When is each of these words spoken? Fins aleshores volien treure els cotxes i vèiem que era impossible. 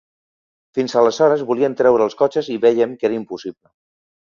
Fins 0.77 0.95
aleshores 1.01 1.43
volien 1.51 1.77
treure 1.83 2.09
els 2.11 2.17
cotxes 2.23 2.51
i 2.57 2.59
vèiem 2.67 2.99
que 3.03 3.09
era 3.13 3.21
impossible. 3.21 3.63